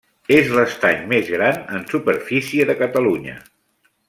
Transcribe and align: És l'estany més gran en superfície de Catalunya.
És 0.35 0.47
l'estany 0.59 1.03
més 1.11 1.29
gran 1.35 1.61
en 1.81 1.85
superfície 1.93 2.69
de 2.71 2.79
Catalunya. 2.83 3.41